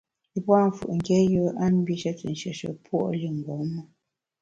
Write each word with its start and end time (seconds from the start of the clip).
A 0.37 0.39
pua’ 0.45 0.59
mfù’ 0.69 0.85
nké 0.97 1.15
yùe 1.31 1.49
a 1.63 1.65
mbishe 1.73 2.11
te 2.19 2.25
nshieshe 2.33 2.69
puo’ 2.85 2.99
li 3.19 3.27
mgbom 3.35 3.63
me. 3.73 3.81